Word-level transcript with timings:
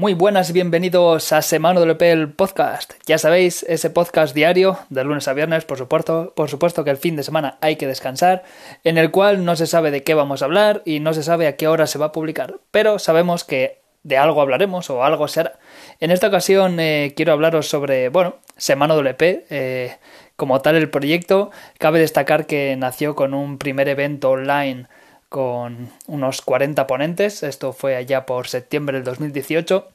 Muy 0.00 0.14
buenas 0.14 0.48
y 0.48 0.54
bienvenidos 0.54 1.30
a 1.30 1.42
Semana 1.42 1.78
WP 1.78 2.00
el 2.00 2.32
podcast. 2.32 2.94
Ya 3.04 3.18
sabéis, 3.18 3.64
ese 3.64 3.90
podcast 3.90 4.34
diario 4.34 4.78
de 4.88 5.04
lunes 5.04 5.28
a 5.28 5.34
viernes, 5.34 5.66
por 5.66 5.76
supuesto, 5.76 6.32
por 6.34 6.48
supuesto 6.48 6.84
que 6.84 6.90
el 6.90 6.96
fin 6.96 7.16
de 7.16 7.22
semana 7.22 7.58
hay 7.60 7.76
que 7.76 7.86
descansar, 7.86 8.42
en 8.82 8.96
el 8.96 9.10
cual 9.10 9.44
no 9.44 9.56
se 9.56 9.66
sabe 9.66 9.90
de 9.90 10.02
qué 10.02 10.14
vamos 10.14 10.40
a 10.40 10.46
hablar 10.46 10.80
y 10.86 11.00
no 11.00 11.12
se 11.12 11.22
sabe 11.22 11.46
a 11.46 11.56
qué 11.56 11.68
hora 11.68 11.86
se 11.86 11.98
va 11.98 12.06
a 12.06 12.12
publicar, 12.12 12.60
pero 12.70 12.98
sabemos 12.98 13.44
que 13.44 13.82
de 14.02 14.16
algo 14.16 14.40
hablaremos 14.40 14.88
o 14.88 15.04
algo 15.04 15.28
será. 15.28 15.58
En 16.00 16.10
esta 16.10 16.28
ocasión 16.28 16.80
eh, 16.80 17.12
quiero 17.14 17.34
hablaros 17.34 17.68
sobre, 17.68 18.08
bueno, 18.08 18.36
Semana 18.56 18.94
WP, 18.94 19.44
eh, 19.50 19.98
como 20.34 20.62
tal 20.62 20.76
el 20.76 20.88
proyecto. 20.88 21.50
Cabe 21.76 21.98
destacar 21.98 22.46
que 22.46 22.74
nació 22.76 23.14
con 23.14 23.34
un 23.34 23.58
primer 23.58 23.86
evento 23.90 24.30
online 24.30 24.86
con 25.30 25.90
unos 26.08 26.42
40 26.42 26.86
ponentes, 26.88 27.44
esto 27.44 27.72
fue 27.72 27.94
allá 27.96 28.26
por 28.26 28.48
septiembre 28.48 28.98
del 28.98 29.04
2018. 29.04 29.88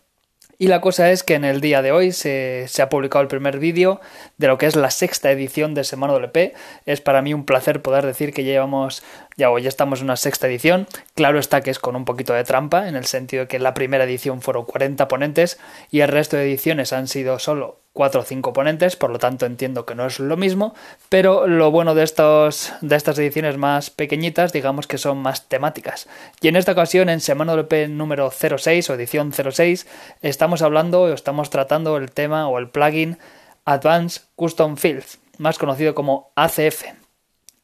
Y 0.57 0.67
la 0.67 0.79
cosa 0.79 1.11
es 1.11 1.23
que 1.23 1.34
en 1.34 1.44
el 1.44 1.59
día 1.59 1.81
de 1.81 1.91
hoy 1.91 2.13
se, 2.13 2.70
ha 2.81 2.88
publicado 2.88 3.21
el 3.21 3.27
primer 3.27 3.59
vídeo 3.59 3.99
de 4.38 4.48
lo 4.48 4.58
que 4.58 4.66
es 4.66 4.77
la 4.77 4.89
sexta 4.89 5.30
edición 5.30 5.73
de 5.73 5.84
Semana 5.84 6.13
WP. 6.13 6.55
Es 6.85 7.02
para 7.02 7.21
mí 7.21 7.34
un 7.34 7.45
placer 7.45 7.81
poder 7.81 8.05
decir 8.05 8.34
que 8.34 8.45
llevamos, 8.45 9.03
ya 9.35 9.52
hoy 9.52 9.67
estamos 9.67 9.99
en 9.99 10.05
una 10.05 10.16
sexta 10.16 10.48
edición. 10.48 10.88
Claro 11.13 11.38
está 11.39 11.59
que 11.59 11.72
es 11.72 11.80
con 11.80 11.97
un 11.97 12.05
poquito 12.05 12.33
de 12.33 12.45
trampa, 12.45 12.88
en 12.88 12.95
el 12.95 13.05
sentido 13.05 13.44
de 13.44 13.47
que 13.49 13.59
la 13.59 13.73
primera 13.73 14.05
edición 14.05 14.41
fueron 14.41 14.63
40 14.63 15.09
ponentes 15.09 15.59
y 15.91 15.99
el 15.99 16.08
resto 16.08 16.38
de 16.38 16.44
ediciones 16.45 16.94
han 16.94 17.09
sido 17.09 17.38
solo 17.39 17.84
cuatro 17.95 18.22
o 18.22 18.23
cinco 18.26 18.52
ponentes, 18.52 18.98
por 18.98 19.09
lo 19.09 19.20
tanto 19.20 19.45
entiendo 19.45 19.85
que 19.85 19.95
no 19.95 20.05
es 20.05 20.20
lo 20.20 20.36
mismo, 20.36 20.76
pero 21.08 21.48
lo 21.48 21.72
bueno 21.72 21.95
de, 21.95 22.03
estos, 22.03 22.73
de 22.81 22.98
estas 22.98 23.17
ediciones 23.17 23.55
más 23.55 23.90
pequeñitas, 23.90 24.52
digamos 24.52 24.86
que 24.86 24.98
son 24.98 25.17
más 25.20 25.48
temáticas. 25.48 26.09
Y 26.41 26.50
en 26.50 26.58
esta 26.58 26.73
ocasión, 26.73 27.08
en 27.08 27.22
Semana 27.22 27.53
WP 27.53 27.88
número 27.88 28.30
06 28.30 28.89
o 28.89 28.94
edición 28.95 29.31
06, 29.31 29.88
estamos 30.22 30.62
hablando 30.62 31.03
o 31.03 31.13
estamos 31.13 31.50
tratando 31.50 31.95
el 31.95 32.12
tema 32.12 32.50
o 32.50 32.59
el 32.59 32.67
plugin 32.67 33.17
Advanced 33.64 34.23
Custom 34.36 34.75
Fields, 34.75 35.19
más 35.38 35.58
conocido 35.58 35.95
como 35.95 36.31
ACF. 36.36 37.05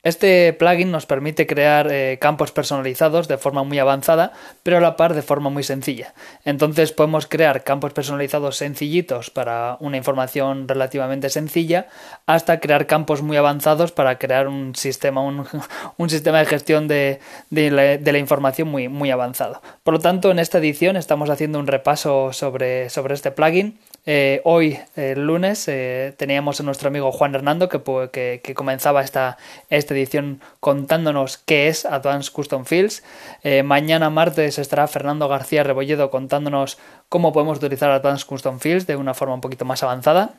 Este 0.03 0.51
plugin 0.53 0.89
nos 0.89 1.05
permite 1.05 1.45
crear 1.45 1.87
eh, 1.91 2.17
campos 2.19 2.51
personalizados 2.51 3.27
de 3.27 3.37
forma 3.37 3.63
muy 3.63 3.77
avanzada, 3.77 4.33
pero 4.63 4.77
a 4.77 4.81
la 4.81 4.95
par 4.95 5.13
de 5.13 5.21
forma 5.21 5.51
muy 5.51 5.61
sencilla. 5.61 6.15
Entonces 6.43 6.91
podemos 6.91 7.27
crear 7.27 7.63
campos 7.63 7.93
personalizados 7.93 8.57
sencillitos 8.57 9.29
para 9.29 9.77
una 9.79 9.97
información 9.97 10.67
relativamente 10.67 11.29
sencilla, 11.29 11.85
hasta 12.25 12.59
crear 12.59 12.87
campos 12.87 13.21
muy 13.21 13.37
avanzados 13.37 13.91
para 13.91 14.17
crear 14.17 14.47
un 14.47 14.73
sistema, 14.73 15.21
un, 15.21 15.45
sistema 16.09 16.39
de 16.39 16.45
gestión 16.47 16.87
de, 16.87 17.19
la, 17.51 18.17
información 18.17 18.69
muy, 18.69 18.89
muy 18.89 19.11
avanzado. 19.11 19.61
Por 19.83 19.93
lo 19.93 19.99
tanto, 19.99 20.31
en 20.31 20.39
esta 20.39 20.57
edición 20.57 20.97
estamos 20.97 21.29
haciendo 21.29 21.59
un 21.59 21.67
repaso 21.67 22.33
sobre, 22.33 22.89
sobre 22.89 23.13
este 23.13 23.29
plugin 23.29 23.77
eh, 24.07 24.41
hoy, 24.45 24.79
el 24.95 25.27
lunes, 25.27 25.67
eh, 25.67 26.15
teníamos 26.17 26.59
a 26.59 26.63
nuestro 26.63 26.87
amigo 26.87 27.11
Juan 27.11 27.35
Hernando 27.35 27.69
que, 27.69 28.53
comenzaba 28.55 29.01
esta, 29.01 29.37
esta, 29.69 29.93
edición 29.93 30.41
contándonos 30.59 31.37
qué 31.37 31.67
es 31.67 31.85
Advanced 31.85 32.33
Custom 32.33 32.65
Fields. 32.65 33.03
Eh, 33.43 33.61
mañana, 33.61 34.09
martes, 34.09 34.57
estará 34.57 34.87
Fernando 34.87 35.27
García 35.27 35.63
Rebolledo 35.63 36.09
contándonos 36.09 36.79
cómo 37.09 37.31
podemos 37.31 37.59
utilizar 37.59 37.91
Advanced 37.91 38.25
Custom 38.25 38.59
Fields 38.59 38.87
de 38.87 38.95
una 38.95 39.13
forma 39.13 39.35
un 39.35 39.41
poquito 39.41 39.65
más 39.65 39.83
avanzada. 39.83 40.33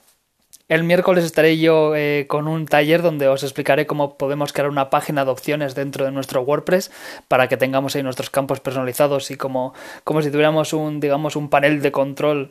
El 0.68 0.84
miércoles 0.84 1.24
estaré 1.24 1.58
yo 1.58 1.92
con 2.28 2.48
un 2.48 2.66
taller 2.66 3.02
donde 3.02 3.28
os 3.28 3.42
explicaré 3.42 3.86
cómo 3.86 4.16
podemos 4.16 4.52
crear 4.52 4.70
una 4.70 4.90
página 4.90 5.24
de 5.24 5.30
opciones 5.30 5.74
dentro 5.74 6.04
de 6.04 6.12
nuestro 6.12 6.42
WordPress 6.42 6.90
para 7.28 7.48
que 7.48 7.58
tengamos 7.58 7.94
ahí 7.94 8.02
nuestros 8.02 8.30
campos 8.30 8.60
personalizados 8.60 9.30
y 9.30 9.36
como, 9.36 9.74
como 10.04 10.22
si 10.22 10.30
tuviéramos 10.30 10.72
un, 10.72 10.98
digamos, 10.98 11.36
un 11.36 11.50
panel 11.50 11.82
de 11.82 11.92
control 11.92 12.50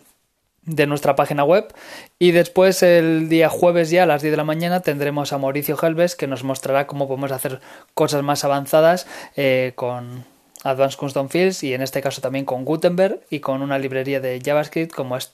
de 0.64 0.88
nuestra 0.88 1.16
página 1.16 1.44
web. 1.44 1.74
Y 2.20 2.32
después 2.32 2.84
el 2.84 3.30
día 3.30 3.50
jueves 3.50 3.90
ya 3.90 4.04
a 4.04 4.06
las 4.06 4.22
10 4.22 4.32
de 4.32 4.38
la 4.38 4.44
mañana 4.44 4.82
tendremos 4.82 5.34
a 5.34 5.38
Mauricio 5.38 5.78
Helves 5.82 6.16
que 6.16 6.28
nos 6.28 6.44
mostrará 6.44 6.88
cómo 6.88 7.08
podemos 7.08 7.32
hacer 7.32 7.62
cosas 7.94 8.24
más 8.24 8.44
avanzadas 8.44 9.08
eh, 9.36 9.74
con 9.76 10.26
Advanced 10.64 11.00
Custom 11.00 11.30
Fields 11.30 11.64
y 11.64 11.74
en 11.74 11.82
este 11.82 12.02
caso 12.02 12.22
también 12.22 12.46
con 12.46 12.66
Gutenberg 12.66 13.22
y 13.30 13.40
con 13.40 13.62
una 13.62 13.80
librería 13.80 14.20
de 14.20 14.40
JavaScript 14.44 14.94
como 14.94 15.18
es 15.18 15.32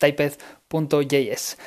typed.js. 0.68 1.58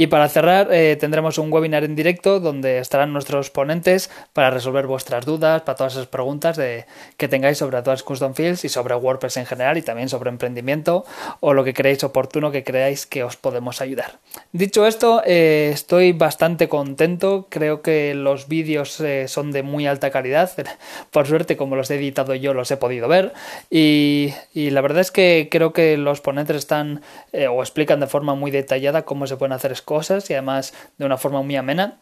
Y 0.00 0.06
para 0.06 0.28
cerrar, 0.28 0.68
eh, 0.70 0.94
tendremos 0.94 1.38
un 1.38 1.52
webinar 1.52 1.82
en 1.82 1.96
directo 1.96 2.38
donde 2.38 2.78
estarán 2.78 3.12
nuestros 3.12 3.50
ponentes 3.50 4.10
para 4.32 4.48
resolver 4.48 4.86
vuestras 4.86 5.26
dudas, 5.26 5.62
para 5.62 5.76
todas 5.76 5.94
esas 5.94 6.06
preguntas 6.06 6.56
de, 6.56 6.86
que 7.16 7.26
tengáis 7.26 7.58
sobre 7.58 7.78
Advanced 7.78 8.04
Custom 8.04 8.32
Fields 8.32 8.64
y 8.64 8.68
sobre 8.68 8.94
WordPress 8.94 9.38
en 9.38 9.46
general 9.46 9.76
y 9.76 9.82
también 9.82 10.08
sobre 10.08 10.30
emprendimiento 10.30 11.04
o 11.40 11.52
lo 11.52 11.64
que 11.64 11.74
creáis 11.74 12.04
oportuno 12.04 12.52
que 12.52 12.62
creáis 12.62 13.06
que 13.06 13.24
os 13.24 13.36
podemos 13.36 13.80
ayudar. 13.80 14.20
Dicho 14.52 14.86
esto, 14.86 15.20
eh, 15.26 15.70
estoy 15.74 16.12
bastante 16.12 16.68
contento. 16.68 17.48
Creo 17.50 17.82
que 17.82 18.14
los 18.14 18.46
vídeos 18.46 19.00
eh, 19.00 19.26
son 19.26 19.50
de 19.50 19.64
muy 19.64 19.88
alta 19.88 20.10
calidad. 20.10 20.52
Por 21.10 21.26
suerte, 21.26 21.56
como 21.56 21.74
los 21.74 21.90
he 21.90 21.96
editado 21.96 22.36
yo, 22.36 22.54
los 22.54 22.70
he 22.70 22.76
podido 22.76 23.08
ver. 23.08 23.32
Y 23.68 24.32
la 24.54 24.80
verdad 24.80 25.00
es 25.00 25.10
que 25.10 25.48
creo 25.50 25.72
que 25.72 25.96
los 25.96 26.20
ponentes 26.20 26.54
están 26.56 27.02
o 27.50 27.62
explican 27.62 27.98
de 27.98 28.06
forma 28.06 28.36
muy 28.36 28.47
detallada 28.50 29.02
cómo 29.02 29.26
se 29.26 29.36
pueden 29.36 29.52
hacer 29.52 29.74
cosas 29.84 30.28
y 30.30 30.34
además 30.34 30.74
de 30.98 31.06
una 31.06 31.16
forma 31.18 31.42
muy 31.42 31.56
amena. 31.56 32.00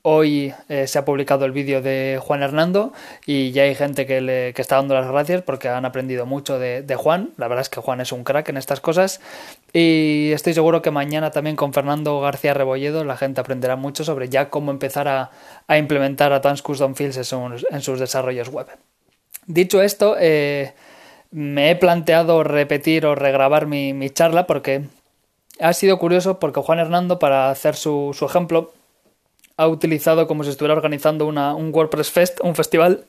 Hoy 0.00 0.54
eh, 0.70 0.86
se 0.86 0.98
ha 0.98 1.04
publicado 1.04 1.44
el 1.44 1.52
vídeo 1.52 1.82
de 1.82 2.18
Juan 2.22 2.42
Hernando 2.42 2.94
y 3.26 3.52
ya 3.52 3.64
hay 3.64 3.74
gente 3.74 4.06
que, 4.06 4.22
le, 4.22 4.48
está 4.48 4.76
dando 4.76 4.94
las 4.94 5.06
gracias 5.06 5.42
porque 5.42 5.68
han 5.68 5.84
aprendido 5.84 6.24
mucho 6.24 6.58
de, 6.58 6.96
Juan. 6.96 7.32
La 7.36 7.48
verdad 7.48 7.62
es 7.62 7.68
que 7.68 7.80
Juan 7.80 8.00
es 8.00 8.10
un 8.10 8.24
crack 8.24 8.48
en 8.48 8.56
estas 8.56 8.80
cosas 8.80 9.20
y 9.74 10.30
estoy 10.32 10.54
seguro 10.54 10.80
que 10.80 10.90
mañana 10.90 11.32
también 11.32 11.54
con 11.54 11.74
Fernando 11.74 12.18
García 12.20 12.54
Rebolledo 12.54 13.04
la 13.04 13.18
gente 13.18 13.42
aprenderá 13.42 13.76
mucho 13.76 14.04
sobre 14.04 14.30
ya 14.30 14.48
cómo 14.48 14.70
empezar 14.70 15.06
a, 15.06 15.30
a 15.68 15.76
implementar 15.76 16.32
Advanced 16.32 16.64
Custom 16.64 16.94
Fields 16.94 17.18
en 17.18 17.82
sus, 17.82 18.00
desarrollos 18.00 18.48
web. 18.48 18.68
Dicho 19.46 19.82
esto, 19.82 20.16
eh, 20.18 20.72
me 21.30 21.70
he 21.70 21.76
planteado 21.76 22.42
repetir 22.42 23.04
o 23.04 23.14
regrabar 23.14 23.66
mi 23.66 24.08
charla 24.08 24.46
porque 24.46 24.84
ha 25.60 25.72
sido 25.72 25.98
curioso 25.98 26.38
porque 26.38 26.60
Juan 26.60 26.78
Hernando, 26.78 27.18
para 27.18 27.50
hacer 27.50 27.76
su, 27.76 28.14
su 28.16 28.24
ejemplo, 28.24 28.72
ha 29.56 29.68
utilizado 29.68 30.26
como 30.26 30.44
si 30.44 30.50
estuviera 30.50 30.74
organizando 30.74 31.26
una, 31.26 31.54
un 31.54 31.72
WordPress 31.72 32.10
Fest, 32.10 32.40
un 32.42 32.54
festival 32.54 33.06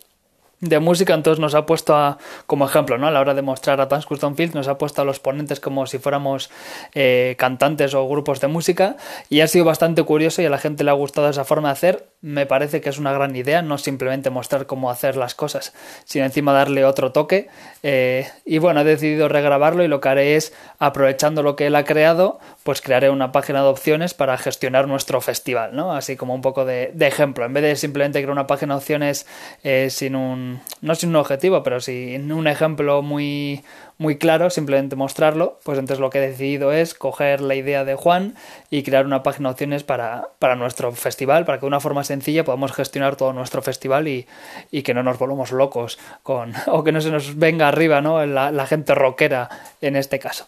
de 0.62 0.80
música, 0.80 1.14
entonces 1.14 1.40
nos 1.40 1.54
ha 1.54 1.66
puesto 1.66 1.96
a, 1.96 2.18
como 2.48 2.66
ejemplo, 2.66 2.98
¿no? 2.98 3.08
A 3.08 3.12
la 3.12 3.20
hora 3.20 3.34
de 3.34 3.42
mostrar 3.42 3.82
a 3.82 3.88
Dance 3.88 4.08
Custom 4.08 4.36
Field, 4.36 4.56
nos 4.56 4.68
ha 4.68 4.78
puesto 4.78 5.02
a 5.02 5.06
los 5.06 5.20
ponentes 5.20 5.60
como 5.60 5.86
si 5.86 5.98
fuéramos 5.98 6.50
eh, 6.94 7.36
cantantes 7.38 7.94
o 7.94 8.08
grupos 8.08 8.40
de 8.40 8.48
música 8.48 8.96
y 9.30 9.42
ha 9.42 9.48
sido 9.48 9.66
bastante 9.66 10.04
curioso 10.04 10.42
y 10.42 10.46
a 10.46 10.50
la 10.50 10.58
gente 10.58 10.84
le 10.84 10.92
ha 10.92 10.94
gustado 10.94 11.30
esa 11.30 11.44
forma 11.44 11.70
de 11.70 11.74
hacer. 11.74 12.10
Me 12.26 12.48
parece 12.48 12.82
que 12.82 12.90
es 12.90 12.98
una 12.98 13.14
gran 13.14 13.36
idea, 13.36 13.62
no 13.62 13.78
simplemente 13.78 14.32
mostrar 14.32 14.66
cómo 14.66 14.90
hacer 14.90 15.16
las 15.16 15.36
cosas, 15.36 15.76
sino 16.06 16.26
encima 16.26 16.54
darle 16.54 16.84
otro 16.84 17.12
toque. 17.12 17.50
Eh, 17.84 18.28
y 18.46 18.58
bueno, 18.58 18.82
he 18.82 18.84
decidido 18.84 19.28
regrabarlo 19.28 19.84
y 19.84 19.88
lo 19.88 20.02
que 20.02 20.10
haré 20.10 20.36
es, 20.36 20.52
aprovechando 20.80 21.44
lo 21.44 21.56
que 21.56 21.68
él 21.68 21.76
ha 21.76 21.84
creado, 21.84 22.40
pues 22.64 22.82
crearé 22.82 23.12
una 23.12 23.32
página 23.32 23.62
de 23.62 23.68
opciones 23.68 24.16
para 24.16 24.40
gestionar 24.40 24.88
nuestro 24.88 25.22
festival, 25.22 25.76
¿no? 25.76 25.94
Así 25.94 26.16
como 26.16 26.34
un 26.34 26.42
poco 26.42 26.66
de, 26.66 26.92
ejemplo. 27.00 27.46
En 27.46 27.54
vez 27.54 27.62
de 27.62 27.76
simplemente 27.76 28.18
crear 28.18 28.32
una 28.32 28.48
página 28.48 28.74
de 28.74 28.80
opciones 28.80 29.28
eh, 29.64 29.92
sin 29.92 30.16
un 30.16 30.62
no 30.82 30.96
sin 30.96 31.10
un 31.10 31.18
objetivo, 31.18 31.62
pero 31.62 31.80
sin 31.80 32.32
un 32.32 32.48
ejemplo 32.48 33.04
muy, 33.04 33.64
muy 33.98 34.18
claro, 34.18 34.50
simplemente 34.50 34.96
mostrarlo, 34.96 35.60
pues 35.64 35.80
entonces 35.80 36.02
lo 36.02 36.10
que 36.10 36.18
he 36.18 36.28
decidido 36.30 36.72
es 36.74 36.94
coger 36.94 37.42
la 37.42 37.56
idea 37.56 37.86
de 37.86 37.96
Juan 37.96 38.36
y 38.70 38.84
crear 38.84 39.06
una 39.06 39.24
página 39.24 39.50
de 39.50 39.54
opciones 39.54 39.84
para, 39.84 40.30
para 40.40 40.56
nuestro 40.56 40.92
festival, 40.92 41.46
para 41.46 41.58
que 41.58 41.62
de 41.62 41.68
una 41.68 41.80
forma 41.80 42.04
sencilla 42.04 42.44
podamos 42.44 42.74
gestionar 42.74 43.16
todo 43.16 43.32
nuestro 43.32 43.62
festival 43.62 44.08
y, 44.08 44.28
y 44.72 44.84
que 44.84 44.94
no 44.94 45.04
nos 45.04 45.18
volvamos 45.18 45.52
locos 45.52 45.98
con, 46.24 46.54
o 46.68 46.84
que 46.84 46.92
no 46.92 47.02
se 47.02 47.12
nos 47.12 47.38
venga 47.38 47.68
arriba 47.68 48.02
¿no? 48.02 48.26
la, 48.26 48.52
la 48.52 48.68
gente 48.68 48.96
rockera 48.96 49.50
en 49.82 49.96
este 49.96 50.20
caso. 50.20 50.46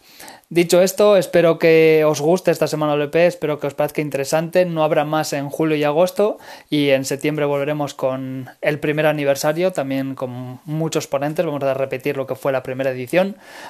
Dicho 0.49 0.81
esto, 0.81 1.17
espero 1.17 1.59
que 1.59 2.05
os 2.05 2.21
guste 2.21 2.51
esta 2.51 2.67
semana 2.67 2.93
LP, 2.93 3.27
espero 3.27 3.59
que 3.59 3.67
os 3.67 3.73
parezca 3.73 4.01
interesante. 4.01 4.63
No 4.63 4.85
habrá 4.85 5.03
más 5.03 5.33
en 5.33 5.49
julio 5.49 5.75
y 5.75 5.83
agosto 5.83 6.37
y 6.69 6.91
en 6.91 7.03
septiembre 7.03 7.43
volveremos 7.43 7.93
con 7.93 8.49
el 8.61 8.79
primer 8.79 9.07
aniversario, 9.07 9.73
también 9.73 10.15
con 10.15 10.61
muchos 10.63 11.05
ponentes. 11.07 11.45
Vamos 11.45 11.61
a 11.63 11.73
repetir 11.73 12.15
lo 12.15 12.27
que 12.27 12.35
fue 12.35 12.53
la 12.53 12.63
primera 12.63 12.91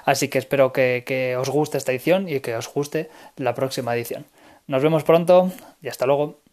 así 0.06 0.28
que 0.28 0.38
espero 0.38 0.74
que 0.74 1.36
os 1.40 1.50
guste 1.50 1.78
esta 1.78 1.92
edición 1.92 2.30
y 2.30 2.40
que 2.40 2.56
os 2.56 2.72
guste 2.72 3.10
la 3.36 3.54
próxima 3.54 3.96
edición. 3.96 4.26
Nos 4.68 4.84
vemos 4.84 5.04
pronto 5.04 5.52
y 5.82 5.88
hasta 5.88 6.06
luego. 6.06 6.47